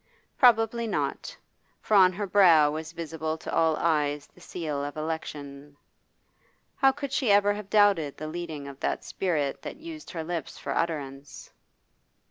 [0.35, 1.37] Probably not,
[1.79, 5.77] for on her brow was visible to all eyes the seal of election;
[6.77, 10.57] how could she ever have doubted the leading of that spirit that used her lips
[10.57, 11.51] for utterance?